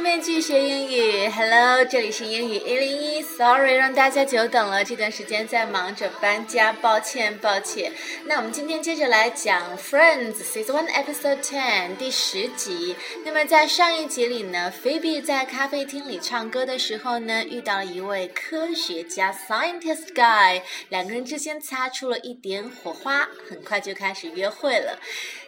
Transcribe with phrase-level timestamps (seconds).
[0.00, 7.92] 面具学英语，Hello，这里是英语一零一，Sorry 让大家久等了，这段时间在忙着搬家，抱歉抱歉。
[8.24, 12.96] 那我们今天接着来讲 Friends Season One Episode Ten 第十集。
[13.24, 24.98] 那么在上一集里呢，Phoebe 在咖啡厅里唱歌的时候呢，遇到了一位科学家 Scientist Guy，两个人之间擦出了一点火花，很快就开始约会了。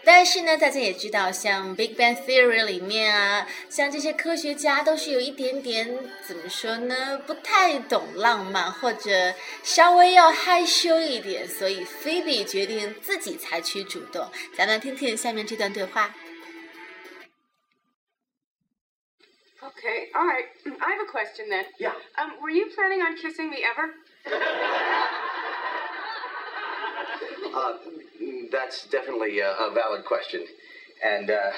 [0.05, 14.29] 但是呢，大家也知道，像《Big Bang Theory》里面啊，像这些科学家都是有一点点怎么说呢，不太懂浪漫，或者稍微要害羞一点，所以 Phoebe 决定自己采取主动。
[14.57, 16.13] 咱们听听下面这段对话。
[19.63, 20.47] Okay, all right.
[20.81, 21.65] I have a question then.
[21.79, 21.95] Yeah.
[22.17, 23.95] Um, were you planning on kissing me ever?
[27.55, 27.79] Uh,
[28.51, 30.45] that's definitely a, a valid question.
[31.05, 31.53] And uh,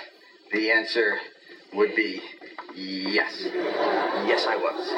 [0.53, 1.19] the answer
[1.73, 2.21] would be
[2.75, 3.43] yes.
[4.27, 4.91] Yes, I was.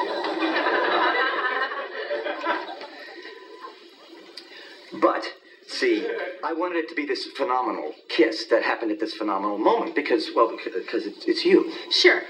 [5.01, 5.25] But,
[5.67, 6.07] see,
[6.43, 10.29] I wanted it to be this phenomenal kiss that happened at this phenomenal moment because,
[10.35, 11.71] well, because it's, it's you.
[11.91, 12.21] Sure.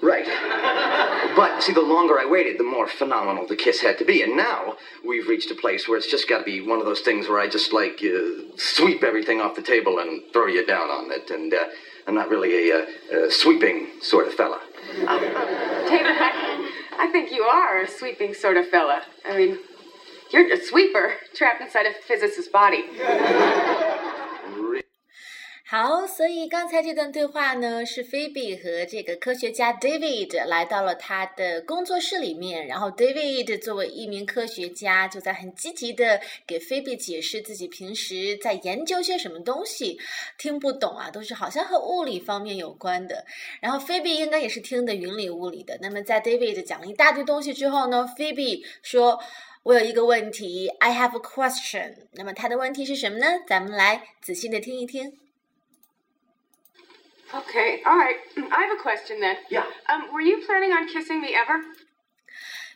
[0.00, 0.26] Right.
[1.36, 4.22] But see, the longer I waited, the more phenomenal the kiss had to be.
[4.22, 7.00] And now we've reached a place where it's just got to be one of those
[7.00, 10.88] things where I just like uh, sweep everything off the table and throw you down
[10.88, 11.30] on it.
[11.30, 11.64] And uh,
[12.06, 14.60] I'm not really a, uh, sweeping sort of fella.
[15.06, 19.02] Um, David, I, I think you are a sweeping sort of fella.
[19.24, 19.58] I mean,
[20.32, 22.84] you're a sweeper trapped inside a physicist's body.
[25.70, 39.98] 好，所以刚才这段对话呢，是菲比和这个科学家 David 来到了他的工作室里面，然后 David 作为一名科学家，就在很积极的给菲比解释自己平时在研究些什么东西，
[40.38, 43.26] 听不懂啊，都是好像和物理方面有关的。
[43.60, 45.78] 然后菲比应该也是听得云里雾里的。
[45.82, 49.20] 那么在 David 讲了一大堆东西之后呢，菲比说
[49.64, 53.26] ：“我有一个问题，I have a question。”那么他的问题是什么呢？
[53.46, 55.27] 咱们来仔细的听一听。
[57.33, 58.17] Okay, all right.
[58.37, 59.37] I have a question then.
[59.49, 59.65] Yeah.
[59.89, 61.59] Um, were you planning on kissing me ever?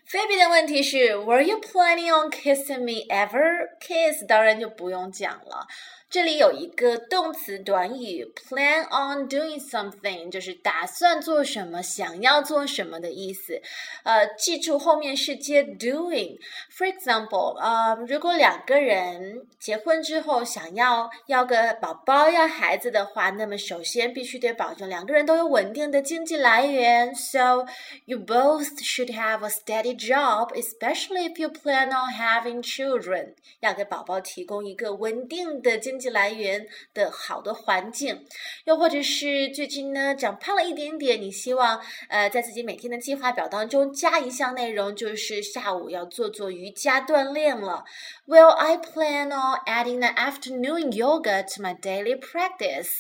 [0.05, 3.67] 菲比的问题是，Were you planning on kissing me ever?
[3.81, 5.67] Kiss 当然就不用讲了。
[6.11, 13.61] 这里有一个动词短语，plan on doing something，就是打算做什么、想要做什么的意思。
[14.03, 27.13] 呃，记住后面是接 doing。For example，呃，如果两个人结婚之后想要要个宝宝、要孩子的话，那么首先必须得保证两个人都有稳定的经济来源。
[27.13, 27.65] So
[28.05, 33.33] you both should have a steady job, especially if you plan on having children。
[33.59, 38.26] 要给宝宝提供一个稳定的经 济来源的好的环境，
[38.64, 47.84] 又或者是最近呢长胖了一点点，你希望呃在自己每天的计划表当中加一项内容，就是下午要做做瑜伽锻炼了。
[48.26, 52.98] Will I plan on adding an afternoon yoga to my daily practice.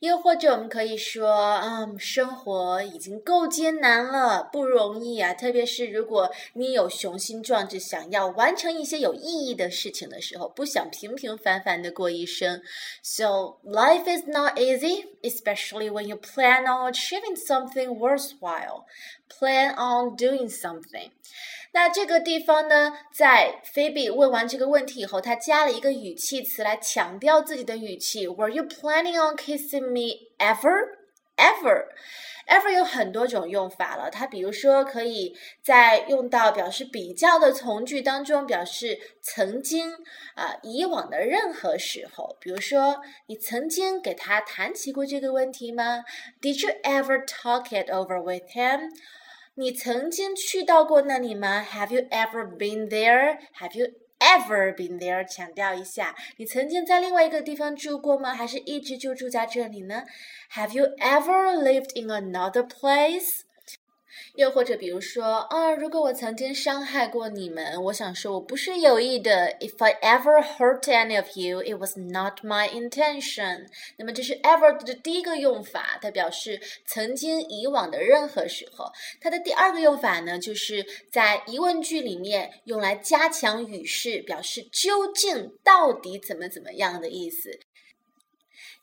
[0.00, 5.32] 又或者我们可以说，嗯，生活已经够艰难了，不容易啊。
[5.34, 12.62] 特别是如果你有雄心壮志，想要完成一些有意义的事情的时候，不想平平凡凡的过一生。
[13.02, 18.84] So life is not easy, especially when you plan on achieving something worthwhile.
[19.28, 21.10] Plan on doing something.
[21.74, 28.28] 那这个地方呢，在菲比问完这个问题以后，他加了一个语气词来强调自己的语气。
[28.28, 30.70] Were you planning on kissing me ever?
[31.36, 31.88] Ever?
[32.46, 34.08] Ever 有很多种用法了。
[34.08, 39.92] 它比如说可以在用到表示比较的从句当中，表示曾经
[40.36, 42.36] 啊、以往的任何时候。
[42.38, 46.04] 比如说，你曾经给他谈起过这个问题吗
[46.40, 48.90] ？Did you ever talk it over with him?
[49.56, 53.38] 你曾经去到过那里吗？Have you ever been there?
[53.60, 53.86] Have you
[54.18, 55.24] ever been there？
[55.24, 58.34] 强调一下，你曾经在另外一个地方住过吗？
[58.34, 60.02] 还是一直就住在这里呢
[60.54, 63.42] ？Have you ever lived in another place？
[64.34, 69.56] 又或者比如说啊，如果我曾经伤害过你们，我想说我不是有意的。
[69.60, 73.68] If I ever hurt any of you, it was not my intention。
[73.96, 78.90] 那么这是 ever 的第一个用法，它表示曾经、以往的任何时候。
[79.20, 87.60] 它的第二个用法呢，就是在疑问句里面用来加强语势，表示究竟、到底怎么怎么样的意思。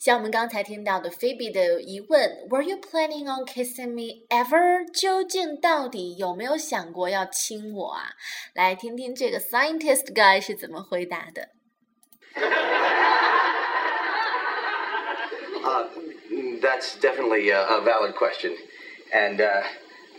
[0.00, 4.84] 像我们刚才听到的菲比的疑问，Were you planning on kissing me ever？
[4.92, 8.10] 究竟到底有没有想过要亲我啊？
[8.54, 11.48] 来听听这个 scientist guy 是怎么回答的。
[15.64, 15.88] Uh,
[16.60, 18.56] that's definitely a, a valid question.
[19.12, 19.62] And uh,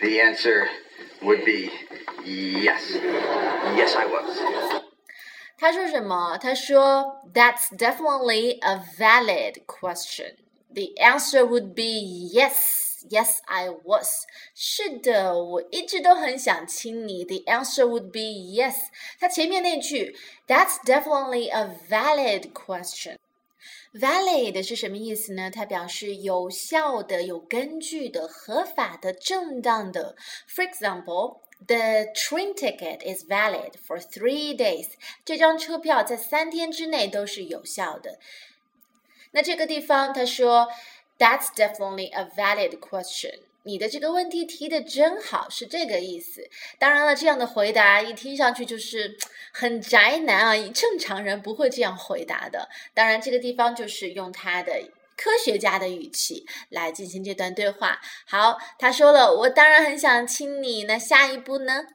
[0.01, 0.67] the answer
[1.21, 1.71] would be
[2.25, 2.97] yes.
[3.75, 4.87] Yes, I was.
[5.61, 6.37] 他说什么？
[6.37, 10.35] 他说 That's definitely a valid question.
[10.73, 11.83] The answer would be
[12.33, 12.85] yes.
[13.09, 14.25] Yes, I was.
[14.53, 17.23] 是的，我一直都很想亲你。
[17.23, 18.75] The answer would be yes.
[19.19, 20.17] 它前面那句
[20.47, 23.15] That's definitely a valid question.
[23.93, 25.49] Valid 是什么意思呢？
[25.49, 30.15] 它表示有效的、有根据的、合法的、正当的。
[30.49, 34.90] For example, The train ticket is valid for three days.
[35.24, 38.18] 这张车票在三天之内都是有效的。
[39.32, 40.68] 那这个地方他说
[41.18, 43.40] ，That's definitely a valid question.
[43.64, 46.50] 你的这个问题提的真好，是这个意思。
[46.80, 49.16] 当然了，这样的回答一听上去就是
[49.54, 52.68] 很宅男啊，正常人不会这样回答的。
[52.92, 54.82] 当然，这个地方就是用他的
[55.15, 57.99] 科学家的语气来进行这段对话。
[58.25, 60.83] 好，他说了，我当然很想亲你。
[60.83, 61.85] 那下一步呢？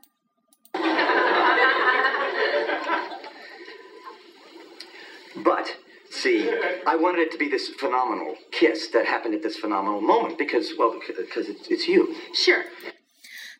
[5.36, 5.66] But.
[6.14, 6.46] See,
[6.84, 10.76] I wanted it to be this phenomenal kiss that happened at this phenomenal moment because,
[10.76, 12.14] well, because it's, it's you.
[12.34, 12.66] Sure.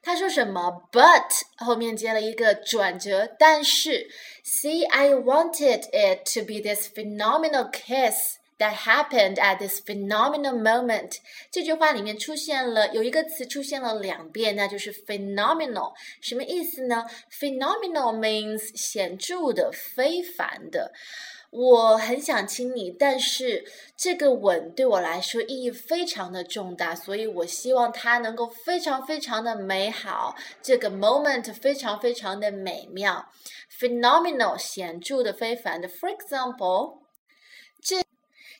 [0.03, 0.87] 他说什么？
[0.93, 4.07] But 后面接了一个转折，但是，
[4.45, 11.18] See, I wanted it to be this phenomenal kiss that happened at this phenomenal moment。
[11.52, 15.94] 这句话里面出现了有一个词出现了两遍，那就是 phenomenal。
[16.22, 20.92] 什么意思呢？Phenomenal means 显著的、非凡的。
[21.50, 23.64] 我很想亲你，但是
[23.96, 33.32] 这个吻对我来说意义非常的重大，所以我希望它能够非常非常的美好，这个 moment 非常非常的美妙
[33.80, 35.88] ，phenomenal 显著的、非凡的。
[35.88, 37.07] For example。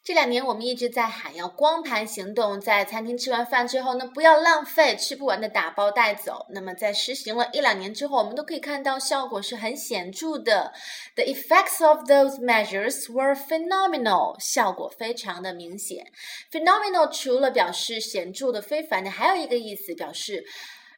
[0.08, 6.46] 这两年我们一直在喊要光盘行动，在餐厅吃完饭之后呢，不要浪费，吃不完的打包带走。
[6.52, 10.72] 那么在实行了一两年之后，我们都可以看到效果是很显著的。
[11.16, 16.10] The effects of those measures were phenomenal，效果非常的明显。
[16.54, 20.46] Phenomenal 除了表示显著的、非凡的，还有一个意思表示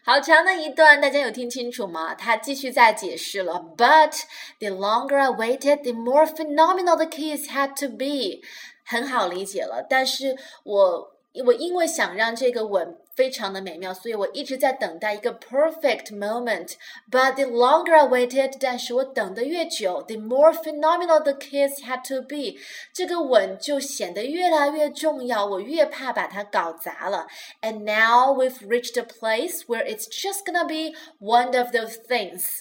[0.04, 2.14] 好长的一段，大家有听清楚吗？
[2.14, 3.54] 他继续在解释了。
[3.76, 4.24] But
[4.58, 8.42] the longer I waited, the more phenomenal the kiss had to be.
[8.88, 11.10] 很好理解了，但是我
[11.44, 22.60] 我因为想让这个吻非常的美妙，所以我一直在等待一个 perfect moment。But the longer I waited，但是我等的越久，the more phenomenal the kiss had to be，
[22.92, 27.26] 这个吻就显得越来越重要，我越怕把它搞砸了。
[27.62, 32.60] And now we've reached a place where it's just gonna be one of those things。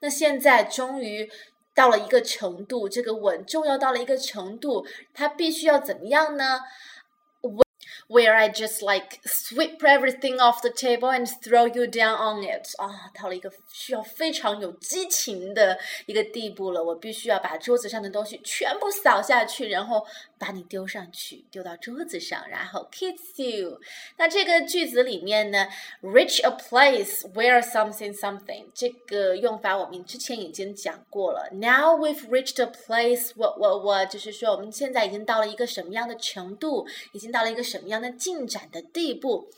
[0.00, 1.30] 那现在终于。
[1.75, 6.61] 到了一个程度，这个稳重要到了一个程度，它必须要怎么样呢？
[8.07, 16.83] ？where I just like sweep everything off the table and throw you down on it 啊，到了一个需要非常有激情的一个地步了。
[16.83, 20.05] 我必须要把桌子上的东西全部扫下去，然后
[20.37, 23.81] 把你丢上去，丢到桌子上，然后 kiss you。
[24.17, 25.67] 那这个句子里面呢
[26.03, 31.49] ，reach a place where something something 这个用法我们之前已经讲过了。
[31.51, 37.94] Now we've reached a place what what what 就是说我们现在已经到了一个什么样的程度，已经到了一个什么样。
[38.00, 39.50] 的进展的地步，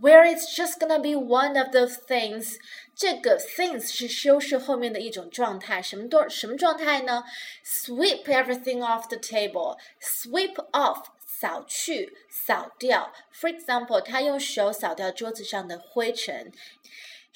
[0.00, 2.56] where it's just gonna be one of those things。
[2.96, 7.24] 这个 things 是修饰后面的一种状态，什么多什么状态呢？
[7.64, 9.78] Sweep everything off the table.
[10.00, 13.12] Sweep off 扫去、扫掉。
[13.32, 16.52] For example，他用手扫掉桌子上的灰尘。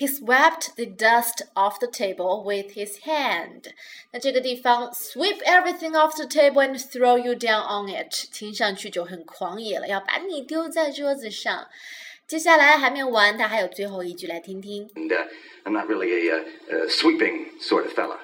[0.02, 3.72] He swept the dust off the table with his hand。
[4.12, 11.68] 那这个地方 sweep everything off the table and throw you down on it，听上去就很狂野了，要把你丢在桌子上。
[12.27, 14.87] 接下来还没有完，他还有最后一句来听听。
[14.95, 15.27] And uh,
[15.65, 18.17] I'm not really a, uh, uh, sweeping sort of fella.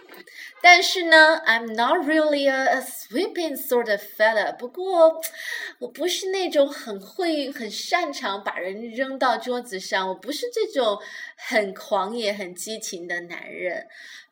[0.62, 4.56] 但是呢，I'm not really a, a sweeping sort of fella。
[4.58, 5.22] 不过，
[5.80, 10.98] 我不是那种很会、很擅长把人扔到桌子上，我不是这种
[11.38, 13.86] 很狂野、很激情的男人。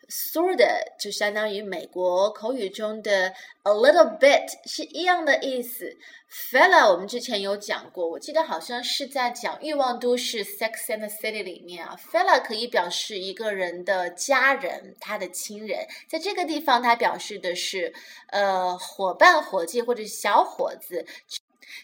[0.09, 3.33] Sort of 就相当于美国口语中的
[3.63, 5.97] a little bit 是一样的意思。
[6.29, 17.93] Fella 我们之前有讲过，我记得好像是在讲《欲望都市》（Sex and the City） 里面啊，Fella 可以表示一个人的家人、他的亲人，在这个地方它表示的是
[18.27, 21.05] 呃伙伴、伙计或者小伙子。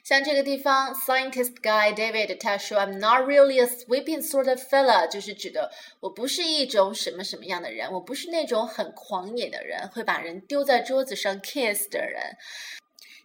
[0.02, 12.38] 像这个地方，scientist guy David 他说，I'm not really a sweeping sort of fella，就是指的我不是一种什么什么样的人，我不是那种很狂野的人，会把人丢在桌子上 kiss 的人。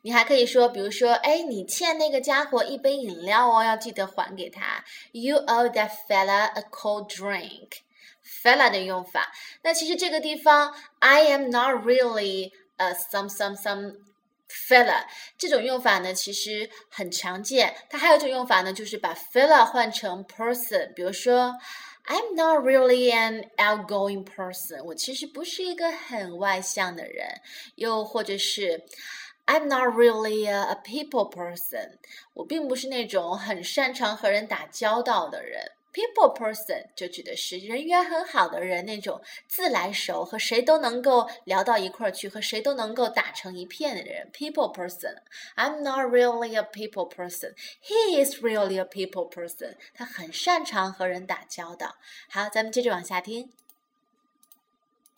[0.03, 4.85] 你还可以说，比如说，哎，你欠那个家伙一杯饮料哦，要记得还给他。
[5.13, 7.69] You owe that fella a cold drink。
[8.43, 9.33] fella 的用法，
[9.63, 13.97] 那其实这个地方，I am not really a some some some
[14.49, 15.05] fella
[15.37, 17.75] 这种用法呢，其实很常见。
[17.89, 21.55] 它还有一种用法呢，就是把 fella 换成 person，比如说。
[22.11, 27.29] I'm not really an outgoing person，我其实不是一个很外向的人。
[27.75, 28.83] 又或者是
[29.45, 31.99] I'm not really a, a people person，
[32.33, 35.61] 我并不是那种很擅长和人打交道的人。
[35.93, 44.31] People person 就指的是人缘很好的人，那种自来熟，和谁都能够聊到一块儿去，和谁都能够打成一片的人。
[44.33, 45.17] People person。
[45.57, 47.55] I'm not really a people person.
[47.83, 49.77] He is really a people person.
[49.95, 51.97] 他很擅长和人打交道。
[52.31, 53.51] 好，咱们接着往下听。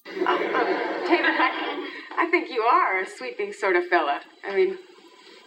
[0.04, 0.54] David,
[1.36, 1.52] I,
[2.16, 4.22] I think you are a sweeping sort of fella.
[4.42, 4.78] I mean,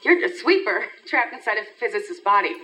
[0.02, 2.54] you're a sweeper trapped inside a physicist's body.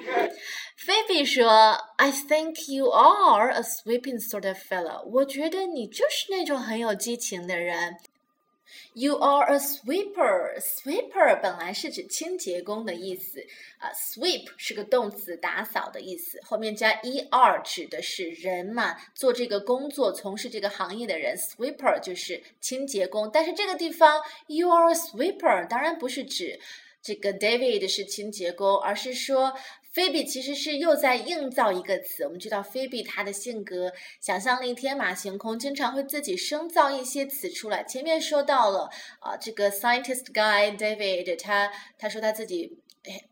[0.77, 5.03] Phoebe 说：“I think you are a sweeping sort of fellow。
[5.05, 7.97] 我觉得你就是那种很有激情的人。
[8.95, 10.59] You are a sweeper.
[10.61, 13.45] Sweeper 本来是指清洁工的意思
[13.79, 21.37] 啊、s w e e p 是个动词，打扫的意思，后面加 er 指的是人嘛，做这个工作、从事这个行业的人。
[21.37, 26.59] Sweeper 就是清洁工，但是这个地方 you are a sweeper 当然不是指
[27.02, 29.54] 这个 David 是清洁工，而是说。
[29.92, 32.24] Phoebe 其实是又在硬造一个词。
[32.24, 33.92] 我们知道 Phoebe 她的性格
[34.22, 37.84] 想象力天马行空，经常会自己生造一些词出来。
[37.84, 38.88] 前面说到了
[39.20, 42.78] 啊、这个 scientist guy David，他他说他自己。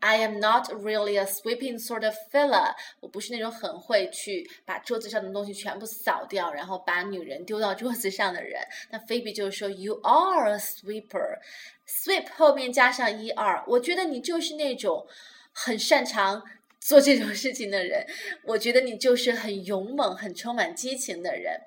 [0.00, 2.74] I am not really a sweeping sort of fella。
[3.00, 8.60] 我不是那种很会去把桌子上的东西全部扫掉，然后把女人丢到桌子上的人。
[8.90, 11.38] 那菲比就说：“You are a sweeper。
[11.86, 15.06] ”sweep 后面加上 er，我觉得你就是那种
[15.52, 16.42] 很擅长
[16.80, 18.06] 做这种事情的人。
[18.44, 21.60] 我觉得你就是很勇猛、很充满激情的人。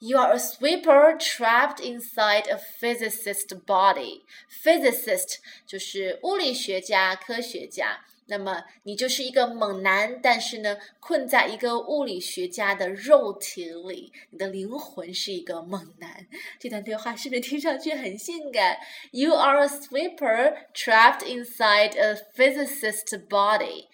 [0.00, 4.22] You are a sweeper trapped inside a physicist body.
[4.48, 8.04] Physicist 就是物理学家、科学家。
[8.30, 16.26] 那么你就是一个猛男，但是呢，困在一个物理学家的肉体里，你的灵魂是一个猛男。
[16.60, 18.76] 这段对话是不是听上去很性感
[19.12, 23.86] ？You are a sweeper trapped inside a physicist body.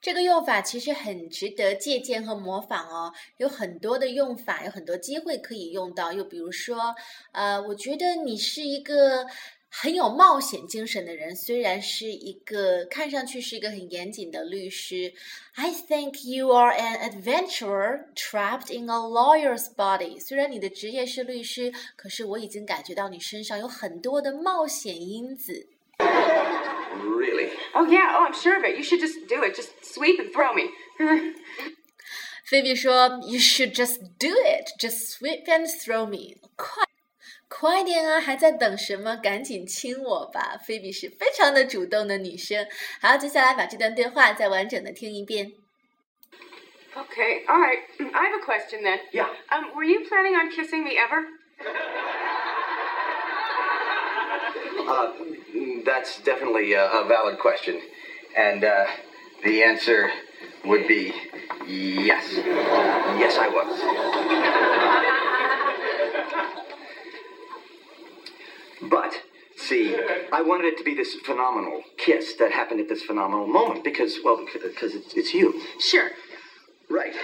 [0.00, 6.10] 这个用法其实很值得借鉴和模仿哦，有很多的用法，有很多机会可以用到。
[6.12, 6.94] 又比如说，
[7.32, 9.26] 呃，我觉得你是一个
[9.68, 15.12] 很有冒险精神的人，虽然是一个看上去是一个很严谨的律师。
[15.54, 20.18] I think you are an adventurer trapped in a lawyer's body。
[20.18, 25.66] 虽然你的职业是律师，可是我已经感觉到你身上有很多的冒险因子。
[27.03, 27.51] Really?
[27.73, 28.77] Oh, yeah, oh, I'm sure of it.
[28.77, 29.55] You should just do it.
[29.55, 30.71] Just sweep and throw me.
[32.45, 36.35] 菲比说：“You should just do it, just sweep and throw me。
[36.55, 36.83] 快，
[37.49, 38.21] 快点啊！
[38.21, 39.15] 还在等什么？
[39.15, 42.67] 赶紧亲我吧！”菲比是非常的主动的女生。
[43.01, 45.53] 好，接下来把这段对话再完整的听一遍。
[46.95, 47.79] okay, all right.
[47.99, 48.99] I have a question then.
[49.11, 49.27] Yeah.
[49.51, 51.25] Um, were you planning on kissing me ever?
[54.87, 55.28] Uh, mm,
[55.84, 57.80] that's definitely a, a valid question.
[58.36, 58.86] And uh,
[59.44, 60.10] the answer
[60.64, 61.12] would be
[61.66, 62.32] yes.
[62.34, 63.80] Yes, I was.
[68.90, 69.12] But,
[69.56, 69.94] see,
[70.32, 74.18] I wanted it to be this phenomenal kiss that happened at this phenomenal moment because,
[74.24, 75.60] well, because it's, it's you.
[75.78, 76.10] Sure.
[76.90, 77.14] Right.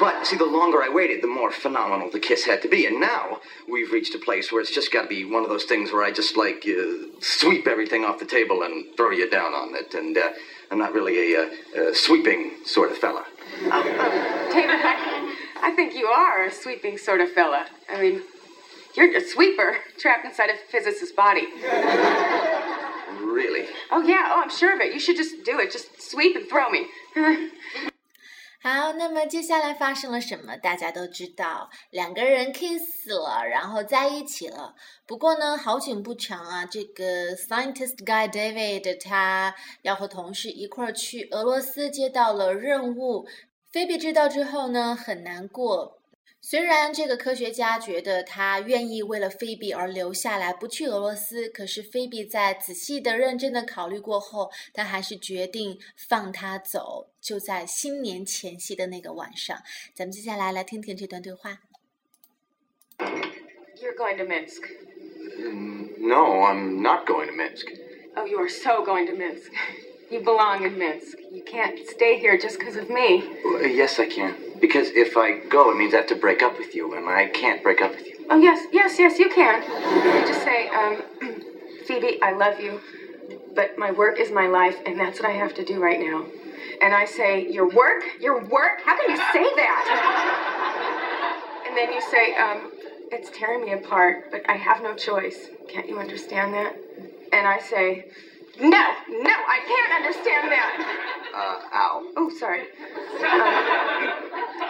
[0.00, 2.84] But see, the longer I waited, the more phenomenal the kiss had to be.
[2.84, 5.64] And now we've reached a place where it's just got to be one of those
[5.64, 9.54] things where I just like uh, sweep everything off the table and throw you down
[9.54, 9.94] on it.
[9.94, 10.30] And uh,
[10.72, 13.24] I'm not really a, uh, sweeping sort of fella.
[13.60, 17.66] David, I, I think you are a sweeping sort of fella.
[17.88, 18.22] I mean,
[18.96, 21.46] you're a sweeper trapped inside a physicist's body.
[23.22, 23.68] Really?
[23.92, 24.32] Oh, yeah.
[24.32, 24.92] Oh, I'm sure of it.
[24.92, 25.70] You should just do it.
[25.70, 26.86] Just sweep and throw me.
[28.68, 30.56] 好，那么接下来发生了什么？
[30.56, 34.74] 大家都知道，两个人 kiss 了，然后在一起了。
[35.06, 43.28] 不过呢，好景不长啊，这个 scientist guy David 他要和同事一块儿去俄罗斯，接到了任务。
[43.70, 45.95] 菲比知道之后呢，很难过。
[46.48, 57.10] 虽然这个科学家觉得他愿意为了菲比而留下来，不去俄罗斯，可是菲比在仔细的、认真的考虑过后，他还是决定放他走。
[57.20, 59.60] 就在新年前夕的那个晚上，
[59.92, 61.58] 咱们接下来来听听这段对话。
[63.00, 64.62] You're going to Minsk.
[65.98, 67.66] No, I'm not going to Minsk.
[68.14, 69.50] Oh, you are so going to Minsk.
[70.10, 71.18] You belong in Minsk.
[71.32, 73.24] You can't stay here just because of me.
[73.44, 74.36] Well, yes, I can.
[74.60, 77.26] Because if I go, it means I have to break up with you, and I
[77.26, 78.26] can't break up with you.
[78.30, 79.62] Oh, yes, yes, yes, you can.
[79.62, 81.02] You just say, um,
[81.86, 82.80] Phoebe, I love you,
[83.54, 86.24] but my work is my life, and that's what I have to do right now.
[86.80, 88.04] And I say, Your work?
[88.20, 88.80] Your work?
[88.84, 91.62] How can you say that?
[91.66, 92.70] And then you say, um,
[93.10, 95.48] It's tearing me apart, but I have no choice.
[95.68, 96.76] Can't you understand that?
[97.32, 98.04] And I say,
[98.60, 100.72] no, no, I can't understand that.
[101.34, 102.06] Uh, ow.
[102.16, 102.62] Oh, sorry.
[102.62, 102.66] Um,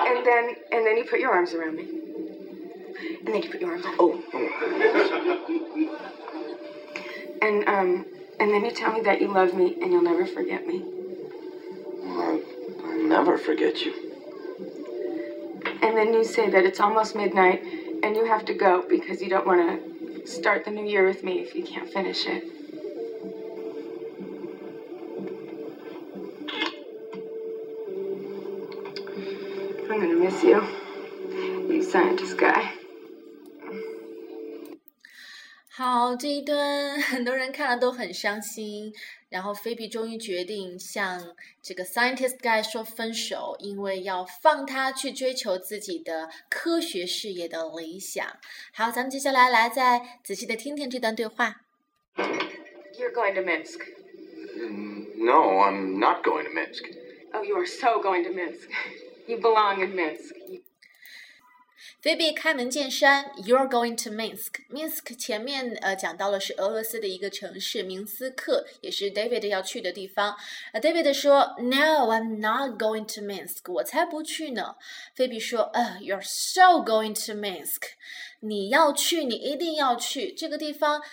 [0.07, 1.85] and then, and then you put your arms around me.
[3.19, 3.85] And then you put your arms.
[3.99, 4.49] Oh, oh.
[7.43, 8.07] And um,
[8.41, 10.83] and then you tell me that you love me and you'll never forget me.
[12.07, 12.41] I'll,
[12.85, 13.93] I'll never forget you.
[15.83, 17.63] And then you say that it's almost midnight
[18.03, 19.79] and you have to go because you don't want to
[20.27, 22.43] start the new year with me if you can't finish it.
[29.96, 30.62] I'm gonna miss you,
[31.68, 32.72] you scientist guy.
[35.70, 38.94] 好，这一段很多人看了都很伤心。
[39.30, 48.28] 然后菲比终于决定向这个 scientist guy 说分手，因为要放他去追求自己的科学事业的理想。
[48.74, 51.62] 好，咱们接下来来再仔细的听听这段对话。
[52.18, 53.80] You're going to Minsk.
[55.18, 56.84] No, I'm not going to Minsk.
[57.32, 58.70] Oh, you are so going to Minsk.
[59.28, 60.36] You belong in Minsk.
[60.48, 60.62] You
[62.02, 70.36] 菲比开门见山，You're going to Minsk。Minsk 前面呃讲到了是俄罗斯的一个城市，明斯克也是 David 要去的地方。
[70.74, 73.72] 呃，David 说，No, I'm not going to Minsk。
[73.72, 74.76] 我才不去呢。
[75.14, 77.82] 菲比说，呃、uh,，You're so going to Minsk。
[78.40, 81.04] 你要去，你一定要去这个地方。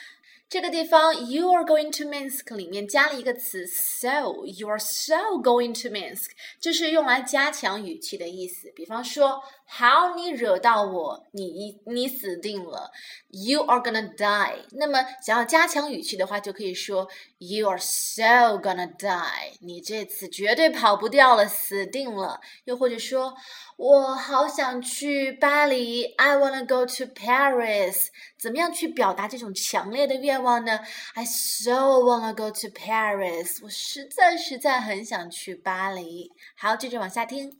[0.53, 6.27] 这个地方，you are going to Minsk 里面加了一个词，so，you are so going to Minsk，
[6.59, 8.71] 这是用来加强语气的意思。
[8.75, 12.91] 比方说，好，你惹到我，你你死定了
[13.31, 14.59] ，you are gonna die。
[14.73, 22.39] 那么想要加强语气的话，就可以说，you are so gonna die，你这次绝对跑不掉了，死定了。
[22.65, 23.33] 又或者说，
[23.82, 28.08] 我好想去巴黎，I wanna go to Paris。
[28.38, 30.80] 怎么样去表达这种强烈的愿望呢？
[31.14, 33.58] I so wanna go to Paris。
[33.62, 36.32] 我实在实在很想去巴黎。
[36.56, 37.52] 好，接着往下听。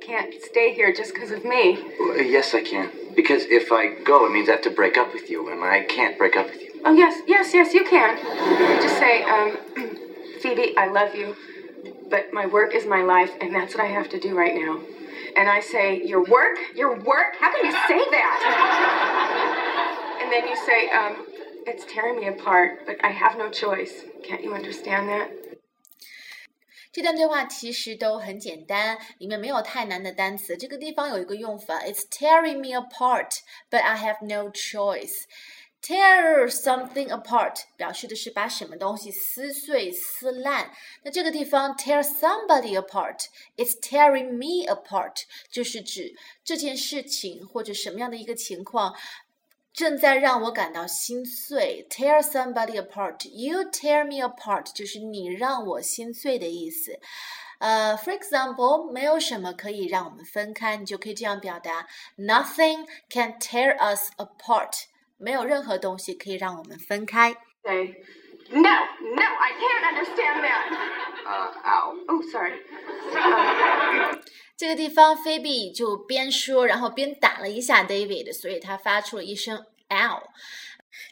[0.00, 1.78] can't stay here just because of me.
[2.00, 2.90] Well, yes, I can.
[3.14, 5.84] Because if I go, it means I have to break up with you, and I
[5.86, 6.80] can't break up with you.
[6.84, 8.16] Oh, yes, yes, yes, you can.
[8.16, 9.58] You just say, um,
[10.40, 11.36] Phoebe, I love you,
[12.08, 14.80] but my work is my life, and that's what I have to do right now.
[15.36, 16.58] And I say, Your work?
[16.74, 17.36] Your work?
[17.40, 18.38] How can you say that?
[20.22, 21.26] and then you say, um,
[21.66, 24.04] It's tearing me apart, but I have no choice.
[24.24, 25.30] Can't you understand that?
[26.92, 30.56] 这段对话其实都很简单，里面没有太难的单词。
[30.56, 33.38] 这个地方有一个用法，It's tearing me apart,
[33.70, 35.26] but I have no choice.
[35.85, 40.71] Tear something apart 表示的是把什么东西撕碎、撕烂。
[41.03, 45.13] 那这个地方 tear somebody apart, it's tearing me apart
[45.51, 48.95] 就是指这件事情或者什么样的一个情况。
[49.71, 53.29] 正在让我感到心碎，tear somebody apart.
[53.29, 56.97] You tear me apart，就是你让我心碎的意思。
[57.59, 64.85] 呃、，for example，没有什么可以让我们分开，你就可以这样表达：Nothing can tear us apart。
[65.17, 67.33] 没有任何东西可以让我们分开。
[67.63, 68.03] Say,
[68.51, 70.69] No, no, I can't understand that.
[71.25, 71.97] Uh, ow.
[72.07, 72.61] Oh, sorry.
[73.11, 74.21] Um,
[74.55, 80.21] 这个地方，菲比就边说，然后边打了一下 David，所以他发出了一声 “ow”。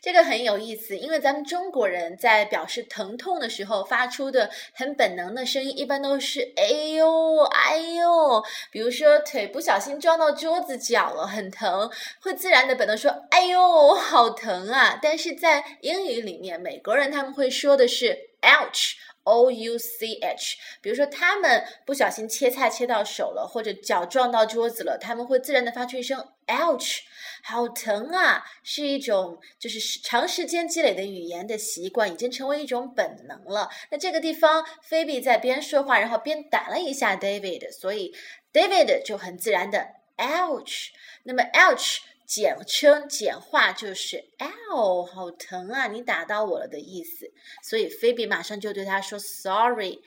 [0.02, 6.64] 这个很有意思，因为咱们中国人在表示疼痛的时候发出的很本能的声音，一般都是“哎
[6.96, 8.44] 呦，哎呦”。
[8.72, 11.90] 比如说腿不小心撞到桌子脚了，很疼，
[12.22, 15.00] 会自然的本能说“哎呦，好疼啊”。
[15.02, 20.58] 但是在英语里面，美国人他们会说的是 “ouch”，o u c h。
[20.82, 27.00] 比如说他们不小心切菜切到手了，或者脚撞到桌子了，他们会自然的发出一声 “ouch”。
[27.46, 28.42] 好疼啊！
[28.64, 33.70] 是一种就是长时间积累的语言的习惯，已经成为一种本能了。
[33.92, 38.16] 那这个地方，菲比在边说话，然后边打了一下 David，所以
[38.54, 39.86] David 就很自然的
[40.18, 40.88] ouch。
[41.24, 45.88] 那么 ouch 简称简化就是 ow，好疼啊！
[45.88, 47.30] 你打到我了的意思。
[47.62, 50.00] 所以菲比马上就对他说 sorry。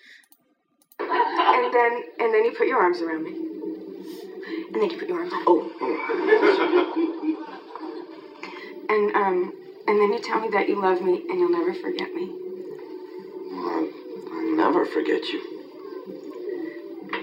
[0.98, 3.55] And then and then you put your arms around me.
[4.76, 5.32] And then you put your arms.
[5.46, 5.96] Oh, oh.
[8.90, 9.54] And um,
[9.88, 12.30] and then you tell me that you love me and you'll never forget me.
[13.54, 13.88] I'll,
[14.32, 15.40] I'll never forget you.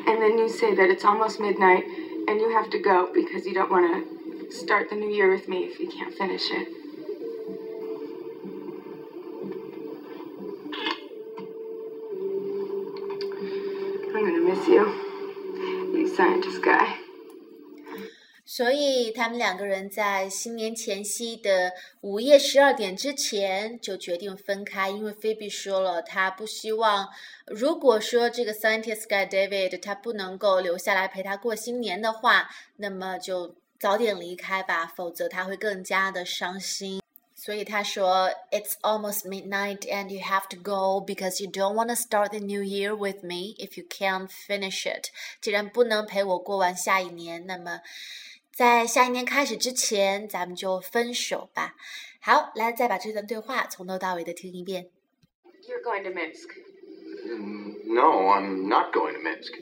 [0.07, 1.83] And then you say that it's almost midnight
[2.27, 5.47] and you have to go because you don't want to start the new year with
[5.47, 6.67] me if you can't finish it.
[14.07, 14.91] I'm gonna miss you,
[15.93, 17.02] you scientist guy.
[18.55, 27.09] 所以他们两个人在新年前夕的午夜十二点之前就决定分开，因为菲比说了，他不希望，
[27.47, 37.01] 如果说这个 scientist guy David 他不能够留下来陪他过新年的话，那么就早点离开吧，否则他会更加的伤心。
[37.35, 42.61] 所以他说，It's almost midnight and you have to go because you don't want to start the new
[42.61, 45.07] year with me if you can't finish it。
[45.41, 47.81] 既然不能陪我过完下一年，那么。
[48.52, 51.74] 在下一年开始之前，咱们就分手吧。
[52.20, 54.90] 好，来，再把这段对话从头到尾的听一遍。
[55.68, 56.48] You're going to Minsk.
[57.86, 59.52] No, I'm not going to Minsk.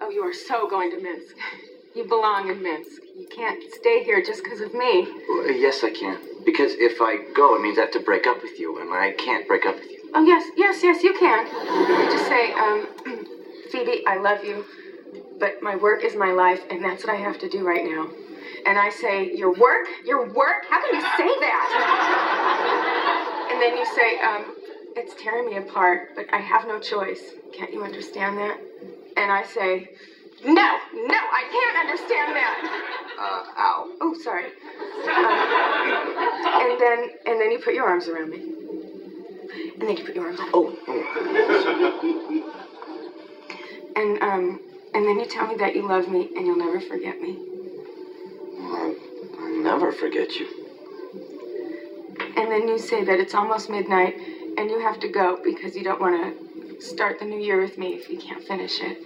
[0.00, 1.36] Oh, you are so going to Minsk.
[1.94, 3.02] You belong in Minsk.
[3.14, 5.06] You can't stay here just because of me.
[5.28, 6.18] Well, yes, I can.
[6.44, 9.12] Because if I go, it means I have to break up with you, and I
[9.12, 10.10] can't break up with you.
[10.14, 11.46] Oh, yes, yes, yes, you can.
[12.10, 12.86] Just say, um,
[13.70, 14.64] Phoebe, I love you,
[15.38, 18.08] but my work is my life, and that's what I have to do right now
[18.65, 19.87] and I say, Your work?
[20.05, 20.65] Your work?
[20.69, 21.67] How can you say that?
[23.51, 24.55] and then you say, um,
[24.95, 27.21] It's tearing me apart, but I have no choice.
[27.53, 28.59] Can't you understand that?
[29.17, 29.89] And I say,
[30.43, 32.57] No, no, I can't understand that.
[33.19, 33.89] Uh, ow.
[34.01, 34.45] Oh, sorry.
[34.45, 34.51] Um,
[36.61, 38.37] and then, and then you put your arms around me.
[39.73, 40.39] And then you put your arms.
[40.39, 40.77] Around oh.
[40.87, 41.01] oh.
[43.95, 44.59] and um,
[44.93, 47.37] and then you tell me that you love me and you'll never forget me.
[49.71, 50.47] Never forget you.
[52.35, 54.15] And then you say that it's almost midnight
[54.57, 57.77] and you have to go because you don't want to start the new year with
[57.77, 58.97] me if you can't finish it.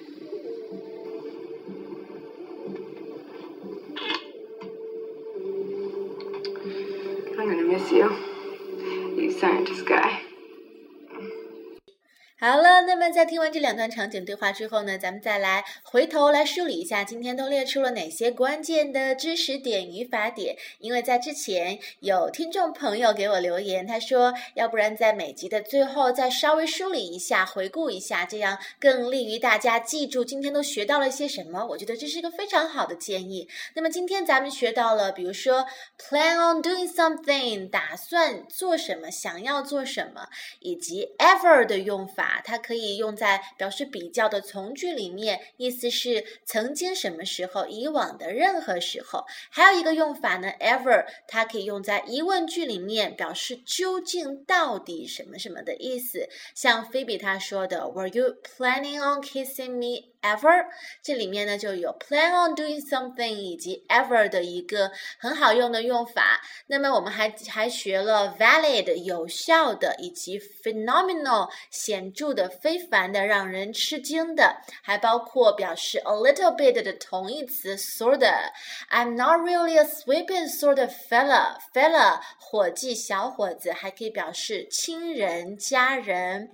[13.15, 20.57] 在听完这两段场景对话之后呢，咱们再来回头来梳理一下，今天都列出了哪些关键的知识点、语法点。
[20.79, 31.65] 因为在之前有听众朋友给我留言，他说，要不然在每集的最后再稍微梳理一下、回顾一下，这样更利于大家记住今天都学到了些什么。
[31.67, 33.47] 我觉得这是一个非常好的建议。
[33.75, 35.65] 那么今天咱们学到了，比如说
[35.97, 40.27] plan on doing something，打算做什么、想要做什么，
[40.59, 42.41] 以及 ever 的用法。
[42.43, 49.23] 它可以用用在表示比较的从句里面，意思是曾经什么时候，以往的任何时候。
[49.51, 56.27] 还有一个用法呢，ever，它可以用在疑问句里面，表示究竟到底什么什么的意思。
[56.55, 60.14] 像菲比她说的，Were you planning on kissing me？
[60.25, 60.65] Ever，
[61.03, 66.41] 这里面呢就有 plan on doing something 以及 ever 的一个很好用的用法。
[66.65, 78.51] 那么我们还还学了 valid 有效的，以及 phenomenal 显著的、非凡的、让人吃惊的，还包括表示 a little bit 的同义词 sort of。
[78.89, 81.57] I'm not really a sweeping sort of fella。
[81.71, 86.49] fella 伙计、小伙子，还可以表示亲人、家人。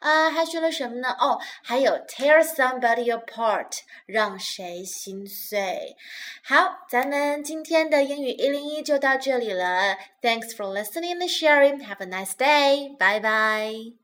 [0.00, 1.16] 啊，还学了什么呢？
[1.18, 5.95] 哦，还有 tear somebody apart，让谁心碎。
[6.43, 9.97] 好，咱们今天的英语一零一就到这里了。
[10.21, 11.85] Thanks for listening and sharing.
[11.85, 12.97] Have a nice day.
[12.97, 14.02] Bye bye.